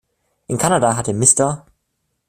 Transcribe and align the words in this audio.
In 0.47 0.57
Kanada 0.57 0.97
hatte 0.97 1.13
„Mr. 1.13 1.67